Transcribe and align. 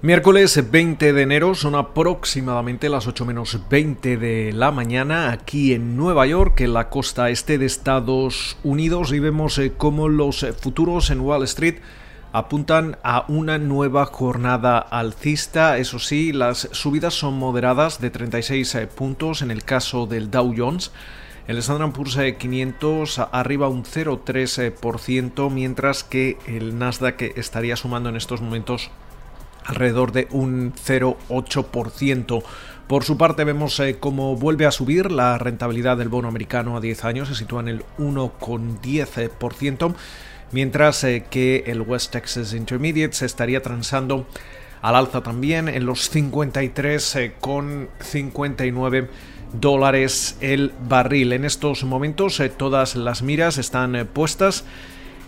Miércoles 0.00 0.70
20 0.70 1.12
de 1.12 1.22
enero 1.22 1.56
son 1.56 1.74
aproximadamente 1.74 2.88
las 2.88 3.08
8 3.08 3.24
menos 3.24 3.58
20 3.68 4.16
de 4.16 4.52
la 4.52 4.70
mañana 4.70 5.32
aquí 5.32 5.72
en 5.72 5.96
Nueva 5.96 6.24
York, 6.24 6.60
en 6.60 6.72
la 6.72 6.88
costa 6.88 7.30
este 7.30 7.58
de 7.58 7.66
Estados 7.66 8.58
Unidos, 8.62 9.10
y 9.12 9.18
vemos 9.18 9.58
eh, 9.58 9.72
cómo 9.76 10.08
los 10.08 10.46
futuros 10.60 11.10
en 11.10 11.18
Wall 11.22 11.42
Street 11.42 11.80
apuntan 12.32 12.96
a 13.02 13.24
una 13.26 13.58
nueva 13.58 14.06
jornada 14.06 14.78
alcista. 14.78 15.78
Eso 15.78 15.98
sí, 15.98 16.32
las 16.32 16.68
subidas 16.70 17.14
son 17.14 17.36
moderadas 17.36 18.00
de 18.00 18.10
36 18.10 18.74
eh, 18.76 18.86
puntos 18.86 19.42
en 19.42 19.50
el 19.50 19.64
caso 19.64 20.06
del 20.06 20.30
Dow 20.30 20.54
Jones. 20.56 20.92
El 21.48 21.58
Standard 21.58 21.90
Poor's 21.90 22.16
500 22.38 23.18
arriba 23.32 23.68
un 23.68 23.82
0,3%, 23.82 25.50
mientras 25.50 26.04
que 26.04 26.38
el 26.46 26.78
Nasdaq 26.78 27.20
estaría 27.36 27.74
sumando 27.74 28.10
en 28.10 28.16
estos 28.16 28.40
momentos 28.40 28.92
alrededor 29.68 30.10
de 30.12 30.26
un 30.32 30.72
0,8%. 30.72 32.42
Por 32.88 33.04
su 33.04 33.16
parte 33.18 33.44
vemos 33.44 33.78
eh, 33.80 33.98
cómo 34.00 34.34
vuelve 34.34 34.64
a 34.64 34.72
subir 34.72 35.12
la 35.12 35.36
rentabilidad 35.36 35.98
del 35.98 36.08
bono 36.08 36.28
americano 36.28 36.74
a 36.76 36.80
10 36.80 37.04
años, 37.04 37.28
se 37.28 37.34
sitúa 37.34 37.60
en 37.60 37.68
el 37.68 37.84
1,10%, 37.98 39.94
mientras 40.52 41.04
eh, 41.04 41.26
que 41.30 41.64
el 41.66 41.82
West 41.82 42.12
Texas 42.12 42.54
Intermediate 42.54 43.12
se 43.12 43.26
estaría 43.26 43.60
transando 43.62 44.26
al 44.80 44.96
alza 44.96 45.22
también 45.22 45.68
en 45.68 45.84
los 45.84 46.10
53,59 46.10 49.02
eh, 49.02 49.08
dólares 49.52 50.38
el 50.40 50.72
barril. 50.88 51.34
En 51.34 51.44
estos 51.44 51.84
momentos 51.84 52.40
todas 52.56 52.96
las 52.96 53.22
miras 53.22 53.58
están 53.58 54.08
puestas 54.14 54.64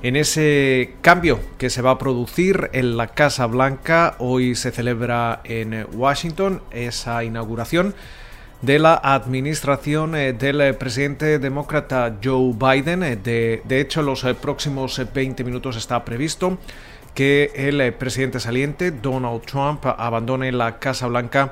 en 0.02 0.16
ese 0.16 0.94
cambio 1.02 1.40
que 1.58 1.70
se 1.70 1.82
va 1.82 1.92
a 1.92 1.98
producir 1.98 2.70
en 2.72 2.96
la 2.96 3.08
Casa 3.08 3.46
Blanca. 3.46 4.14
Hoy 4.18 4.54
se 4.54 4.70
celebra 4.70 5.40
en 5.44 5.86
Washington 5.92 6.62
esa 6.70 7.22
inauguración 7.24 7.94
de 8.62 8.78
la 8.78 8.94
administración 8.94 10.14
eh, 10.14 10.32
del 10.32 10.74
presidente 10.76 11.38
demócrata 11.38 12.16
Joe 12.22 12.54
Biden. 12.54 13.02
Eh, 13.02 13.16
de, 13.16 13.62
de 13.64 13.80
hecho, 13.80 14.02
los 14.02 14.24
eh, 14.24 14.34
próximos 14.34 15.00
20 15.12 15.44
minutos 15.44 15.76
está 15.76 16.04
previsto 16.04 16.58
que 17.14 17.50
el 17.54 17.92
presidente 17.94 18.38
saliente, 18.38 18.92
Donald 18.92 19.42
Trump, 19.42 19.84
abandone 19.84 20.52
la 20.52 20.78
Casa 20.78 21.08
Blanca 21.08 21.50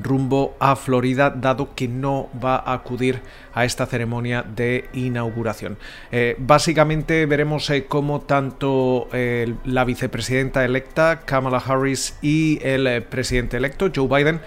rumbo 0.00 0.56
a 0.60 0.76
Florida, 0.76 1.30
dado 1.30 1.74
que 1.74 1.88
no 1.88 2.28
va 2.42 2.56
a 2.56 2.74
acudir 2.74 3.20
a 3.52 3.64
esta 3.64 3.86
ceremonia 3.86 4.42
de 4.42 4.88
inauguración. 4.92 5.78
Eh, 6.12 6.36
básicamente 6.38 7.26
veremos 7.26 7.68
eh, 7.70 7.86
cómo 7.86 8.20
tanto 8.20 9.08
eh, 9.12 9.54
la 9.64 9.84
vicepresidenta 9.84 10.64
electa 10.64 11.20
Kamala 11.24 11.58
Harris 11.58 12.16
y 12.22 12.60
el 12.62 13.02
presidente 13.04 13.56
electo 13.56 13.90
Joe 13.94 14.08
Biden 14.08 14.40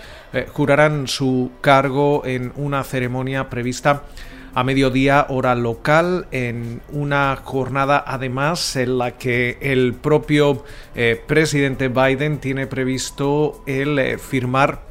jurarán 0.53 1.07
su 1.07 1.51
cargo 1.59 2.23
en 2.25 2.53
una 2.55 2.83
ceremonia 2.83 3.49
prevista 3.49 4.03
a 4.53 4.63
mediodía 4.63 5.25
hora 5.29 5.55
local 5.55 6.27
en 6.31 6.81
una 6.91 7.37
jornada 7.43 8.01
además 8.05 8.75
en 8.77 8.97
la 8.97 9.17
que 9.17 9.57
el 9.61 9.93
propio 9.93 10.63
presidente 11.27 11.89
Biden 11.89 12.39
tiene 12.39 12.67
previsto 12.67 13.61
el 13.65 14.17
firmar 14.19 14.90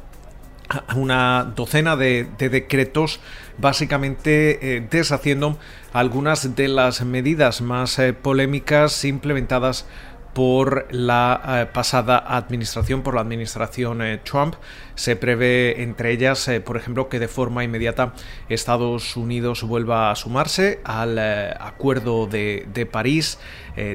una 0.95 1.51
docena 1.55 1.95
de, 1.95 2.27
decretos 2.37 3.19
básicamente 3.57 4.77
eh, 4.77 4.87
deshaciendo 4.89 5.57
algunas 5.93 6.55
de 6.55 6.67
las 6.67 7.03
medidas 7.03 7.61
más 7.61 7.99
eh, 7.99 8.13
polémicas 8.13 9.05
implementadas 9.05 9.85
por 10.33 10.87
la 10.91 11.41
eh, 11.45 11.65
pasada 11.73 12.17
administración, 12.17 13.01
por 13.01 13.15
la 13.15 13.21
administración 13.21 14.01
eh, 14.01 14.19
Trump. 14.23 14.55
Se 14.95 15.15
prevé 15.15 15.81
entre 15.81 16.11
ellas, 16.11 16.47
eh, 16.47 16.61
por 16.61 16.77
ejemplo, 16.77 17.09
que 17.09 17.19
de 17.19 17.27
forma 17.27 17.63
inmediata 17.63 18.13
Estados 18.49 19.17
Unidos 19.17 19.63
vuelva 19.63 20.11
a 20.11 20.15
sumarse 20.15 20.79
al 20.83 21.17
acuerdo 21.59 22.27
de, 22.27 22.67
de 22.73 22.85
París. 22.85 23.39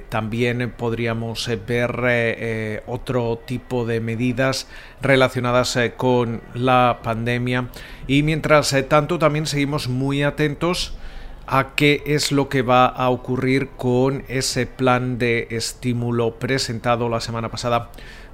también 0.08 0.72
podríamos 0.76 1.48
ver 1.66 2.82
otro 2.86 3.38
tipo 3.46 3.84
de 3.84 4.00
medidas 4.00 4.66
relacionadas 5.02 5.78
con 5.96 6.40
la 6.54 7.00
pandemia. 7.02 7.68
Y 8.06 8.22
mientras 8.22 8.74
tanto, 8.88 9.18
también 9.18 9.46
seguimos 9.46 9.88
muy 9.88 10.22
atentos 10.22 10.96
a 11.46 11.74
qué 11.74 12.02
es 12.06 12.32
lo 12.32 12.48
que 12.48 12.62
va 12.62 12.86
a 12.86 13.10
ocurrir 13.10 13.68
con 13.76 14.24
ese 14.28 14.66
plan 14.66 15.18
de 15.18 15.48
estímulo 15.50 16.34
presentado 16.34 17.08
la 17.08 17.20
semana 17.20 17.50
pasada 17.50 17.90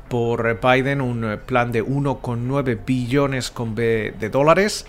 por 0.09 0.61
Biden, 0.61 1.00
un 1.00 1.41
plan 1.47 1.72
de 1.72 1.84
1,9 1.84 2.78
billones 2.84 3.53
de 3.75 4.28
dólares 4.31 4.87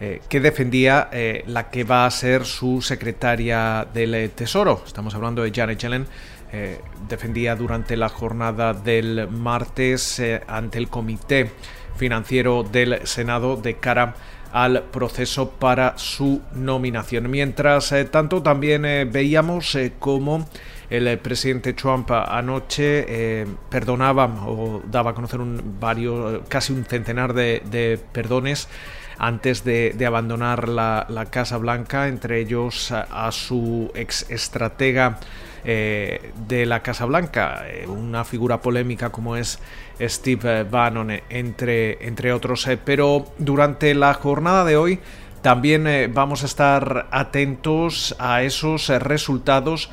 eh, 0.00 0.20
que 0.28 0.40
defendía 0.40 1.08
eh, 1.12 1.44
la 1.46 1.70
que 1.70 1.84
va 1.84 2.06
a 2.06 2.10
ser 2.10 2.44
su 2.44 2.82
secretaria 2.82 3.86
del 3.94 4.30
Tesoro. 4.30 4.82
Estamos 4.84 5.14
hablando 5.14 5.42
de 5.42 5.52
Janet 5.54 5.78
Yellen. 5.78 6.06
Eh, 6.52 6.80
defendía 7.08 7.56
durante 7.56 7.96
la 7.96 8.08
jornada 8.08 8.74
del 8.74 9.28
martes 9.28 10.22
ante 10.46 10.78
el 10.78 10.88
Comité 10.88 11.50
Financiero 11.96 12.62
del 12.62 13.06
Senado 13.06 13.56
de 13.56 13.76
cara 13.76 14.14
al 14.52 14.82
proceso 14.84 15.50
para 15.50 15.96
su 15.96 16.42
nominación. 16.54 17.30
Mientras 17.30 17.90
eh, 17.92 18.04
tanto, 18.04 18.42
también 18.42 18.84
eh, 18.84 19.06
veíamos 19.06 19.74
eh, 19.74 19.94
cómo 19.98 20.46
el 20.90 21.18
presidente 21.18 21.72
Trump 21.72 22.10
anoche 22.10 23.46
perdonaba 23.70 24.26
o 24.46 24.82
daba 24.84 25.12
a 25.12 25.14
conocer 25.14 25.40
un 25.40 25.78
varios, 25.80 26.42
casi 26.48 26.74
un 26.74 26.84
centenar 26.84 27.32
de, 27.32 27.98
perdones 28.12 28.68
antes 29.16 29.64
de, 29.64 29.96
abandonar 30.06 30.68
la, 30.68 31.26
Casa 31.30 31.56
Blanca, 31.56 32.08
entre 32.08 32.40
ellos 32.40 32.92
a, 32.92 33.32
su 33.32 33.90
ex 33.94 34.28
estratega 34.28 35.18
de 35.64 36.64
la 36.66 36.82
Casa 36.82 37.04
Blanca, 37.04 37.64
una 37.86 38.24
figura 38.24 38.60
polémica 38.60 39.10
como 39.10 39.36
es 39.36 39.60
Steve 40.08 40.64
Bannon, 40.64 41.10
entre, 41.28 42.06
entre 42.06 42.32
otros. 42.32 42.66
Eh, 42.66 42.78
pero 42.82 43.26
durante 43.38 43.94
la 43.94 44.14
jornada 44.14 44.64
de 44.64 44.76
hoy 44.76 44.98
también 45.42 45.86
eh, 45.86 46.08
vamos 46.12 46.42
a 46.42 46.46
estar 46.46 47.08
atentos 47.10 48.14
a 48.18 48.42
esos 48.42 48.88
eh, 48.90 48.98
resultados 48.98 49.90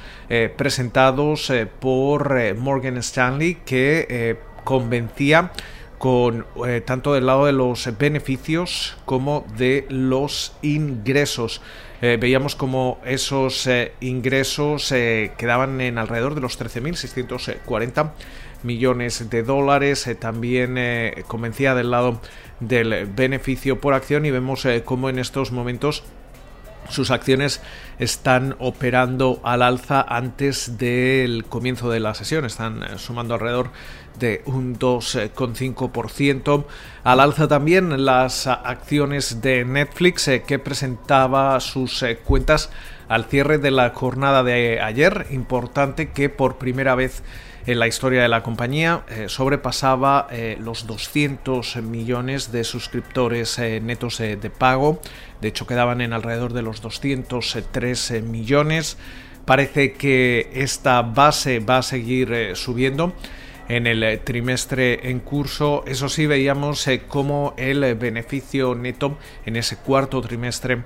presentados 0.57 1.51
por 1.79 2.55
Morgan 2.55 2.97
Stanley 2.97 3.55
que 3.65 4.37
convencía 4.63 5.51
con 5.97 6.45
tanto 6.85 7.15
del 7.15 7.25
lado 7.25 7.47
de 7.47 7.51
los 7.51 7.89
beneficios 7.97 8.95
como 9.05 9.43
de 9.57 9.87
los 9.89 10.53
ingresos. 10.61 11.63
Veíamos 12.01 12.55
como 12.55 12.99
esos 13.03 13.67
ingresos 13.99 14.89
quedaban 14.89 15.81
en 15.81 15.97
alrededor 15.97 16.35
de 16.35 16.41
los 16.41 16.59
13.640 16.59 18.11
millones 18.63 19.29
de 19.29 19.43
dólares. 19.43 20.07
Eh, 20.07 20.15
también 20.15 20.77
eh, 20.77 21.23
convencía 21.27 21.75
del 21.75 21.91
lado 21.91 22.21
del 22.59 23.05
beneficio 23.05 23.79
por 23.79 23.93
acción 23.93 24.25
y 24.25 24.31
vemos 24.31 24.65
eh, 24.65 24.83
cómo 24.83 25.09
en 25.09 25.19
estos 25.19 25.51
momentos 25.51 26.03
sus 26.87 27.11
acciones 27.11 27.61
están 27.99 28.55
operando 28.59 29.39
al 29.43 29.61
alza 29.61 30.01
antes 30.07 30.77
del 30.77 31.45
comienzo 31.45 31.89
de 31.89 31.99
la 31.99 32.13
sesión, 32.13 32.45
están 32.45 32.97
sumando 32.97 33.33
alrededor 33.33 33.71
de 34.17 34.41
un 34.45 34.77
2,5%. 34.77 36.65
Al 37.03 37.19
alza 37.19 37.47
también 37.47 38.05
las 38.05 38.47
acciones 38.47 39.41
de 39.41 39.65
Netflix 39.65 40.29
que 40.45 40.59
presentaba 40.59 41.59
sus 41.59 42.05
cuentas 42.23 42.69
al 43.07 43.25
cierre 43.25 43.57
de 43.57 43.71
la 43.71 43.89
jornada 43.89 44.43
de 44.43 44.81
ayer. 44.81 45.27
Importante 45.31 46.11
que 46.11 46.29
por 46.29 46.57
primera 46.57 46.95
vez 46.95 47.23
en 47.71 47.77
la 47.77 47.87
historia 47.87 48.23
de 48.23 48.27
la 48.27 48.41
compañía 48.41 49.03
eh, 49.09 49.25
sobrepasaba 49.27 50.27
eh, 50.31 50.57
los 50.59 50.87
200 50.87 51.75
millones 51.83 52.51
de 52.51 52.63
suscriptores 52.63 53.59
eh, 53.59 53.79
netos 53.79 54.17
de 54.17 54.49
pago. 54.49 54.99
De 55.39 55.49
hecho, 55.49 55.67
quedaban 55.67 56.01
en 56.01 56.13
alrededor 56.13 56.53
de 56.53 56.63
los 56.63 56.81
203 56.81 58.23
millones. 58.23 58.97
Parece 59.45 59.93
que 59.93 60.49
esta 60.53 61.03
base 61.03 61.59
va 61.59 61.77
a 61.77 61.83
seguir 61.83 62.55
subiendo 62.55 63.13
en 63.67 63.85
el 63.85 64.19
trimestre 64.21 65.07
en 65.11 65.19
curso. 65.19 65.83
Eso 65.85 66.09
sí, 66.09 66.25
veíamos 66.25 66.89
cómo 67.07 67.53
el 67.55 67.93
beneficio 67.95 68.73
neto 68.73 69.17
en 69.45 69.55
ese 69.57 69.77
cuarto 69.77 70.21
trimestre 70.21 70.83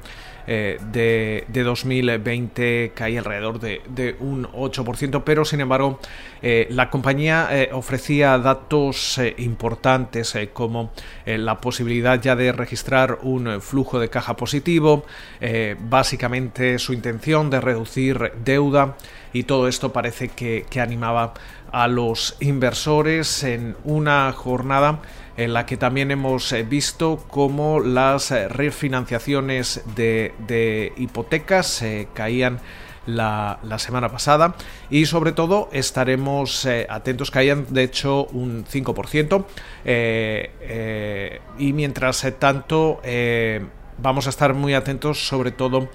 eh, 0.47 0.79
de, 0.91 1.63
2020 1.63 2.91
cae 2.93 3.17
alrededor 3.17 3.59
de, 3.59 4.15
un 4.19 4.45
8%, 4.47 5.23
pero 5.23 5.45
sin 5.45 5.61
embargo 5.61 5.99
eh, 6.41 6.67
la 6.69 6.89
compañía 6.89 7.47
eh, 7.51 7.69
ofrecía 7.71 8.37
datos 8.37 9.19
importantes 9.37 10.37
como 10.51 10.91
la 11.25 11.61
posibilidad 11.61 12.21
ya 12.21 12.35
de 12.35 12.51
registrar 12.51 13.19
un 13.21 13.61
flujo 13.61 13.99
de 13.99 14.09
caja 14.09 14.35
positivo, 14.35 15.05
básicamente 15.79 16.79
su 16.79 16.93
intención 16.93 17.49
de 17.49 17.61
reducir 17.61 18.33
deuda, 18.43 18.95
y 19.33 19.43
todo 19.43 19.67
esto 19.67 19.91
parece 19.91 20.29
que, 20.29 20.65
animaba 20.79 21.33
a 21.71 21.87
los 21.87 22.35
inversores 22.39 23.43
en 23.43 23.75
una 23.83 24.31
jornada 24.33 24.99
en 25.38 25.53
la 25.53 25.65
que 25.65 25.77
también 25.77 26.12
hemos 26.12 26.53
visto 26.69 27.24
cómo 27.30 27.80
las 27.80 28.31
refinanciaciones 28.31 29.81
de, 29.95 30.94
hipotecas 30.97 31.83
caían 32.13 32.59
la, 33.06 33.59
semana 33.77 34.09
pasada. 34.09 34.56
Y 34.89 35.06
sobre 35.06 35.31
todo 35.31 35.69
estaremos 35.71 36.65
eh, 36.65 36.85
atentos 36.89 37.31
que 37.31 37.39
hayan 37.39 37.65
de 37.74 37.83
hecho 37.83 38.25
un 38.25 38.65
5% 38.65 39.45
eh, 39.85 40.51
eh, 40.62 41.41
y 41.57 41.74
mientras 41.74 42.25
tanto 42.39 43.01
vamos 43.97 44.27
a 44.27 44.29
estar 44.29 44.53
muy 44.53 44.74
atentos 44.74 45.27
sobre 45.27 45.51
todo 45.51 45.89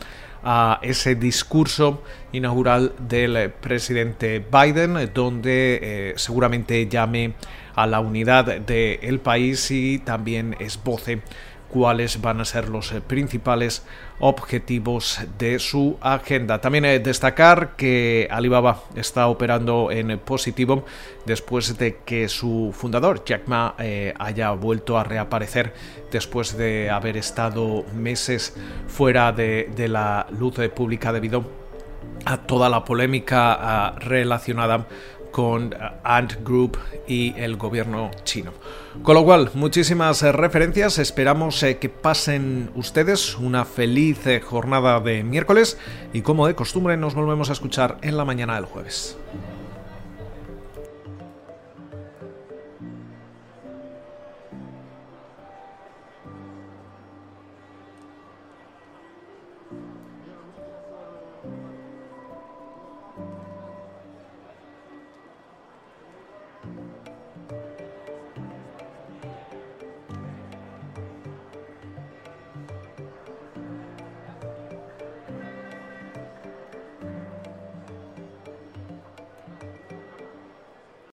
a 0.51 0.79
ese 0.81 1.15
discurso 1.15 2.03
inaugural 2.33 2.95
del 2.99 3.51
presidente 3.51 4.43
Biden, 4.51 5.11
donde 5.13 6.15
seguramente 6.17 6.89
llame 6.89 7.35
a 7.75 7.87
la 7.87 8.01
unidad 8.01 8.59
del 8.63 9.21
país 9.21 9.71
y 9.71 9.99
también 9.99 10.57
esboce 10.59 11.21
cuáles 11.69 12.21
van 12.21 12.41
a 12.41 12.45
ser 12.45 12.69
los 12.69 12.93
eh, 12.93 13.01
principales 13.01 13.85
objetivos 14.21 15.21
de 15.39 15.59
su 15.59 15.97
agenda. 16.01 16.61
También 16.61 16.85
eh, 16.85 16.99
destacar 16.99 17.77
que 17.77 18.27
Alibaba 18.31 18.83
está 18.97 19.29
operando 19.29 19.91
en 19.91 20.19
positivo 20.19 20.85
después 21.27 21.77
de 21.79 21.99
que 22.05 22.29
su 22.29 22.75
fundador 22.75 23.25
Jack 23.25 23.47
Ma 23.47 23.75
eh, 23.79 24.15
haya 24.19 24.51
vuelto 24.53 24.99
a 24.99 25.05
reaparecer 25.05 25.75
después 26.11 26.57
de 26.57 26.91
haber 26.91 27.17
estado 27.17 27.85
meses 27.95 28.57
fuera 28.87 29.33
de, 29.33 29.69
la 29.89 30.27
luz 30.31 30.57
pública 30.75 31.13
debido 31.13 31.45
a 32.25 32.39
toda 32.39 32.69
la 32.69 32.85
polémica 32.85 33.57
ah, 33.61 33.95
relacionada 33.99 34.87
con 35.31 35.73
eh, 35.73 35.77
Ant 36.05 36.45
Group 36.45 36.79
y 37.07 37.35
el 37.37 37.57
gobierno 37.57 38.11
chino. 38.25 38.53
Con 39.03 39.15
lo 39.15 39.25
cual, 39.25 39.51
muchísimas 39.55 40.23
eh, 40.23 40.33
referencias, 40.33 40.99
esperamos 40.99 41.63
eh, 41.63 41.79
que 41.79 41.89
pasen 41.89 42.71
ustedes 42.75 43.37
una 43.37 43.65
feliz 43.65 44.19
jornada 44.45 45.01
de 45.01 45.23
miércoles 45.23 45.79
y 46.13 46.23
como 46.23 46.47
de 46.47 46.55
costumbre 46.55 46.97
nos 46.97 47.15
volvemos 47.15 47.51
a 47.51 47.53
escuchar 47.53 47.99
en 48.03 48.17
la 48.17 48.25
mañana 48.25 48.57
del 48.57 48.65
jueves. 48.65 49.17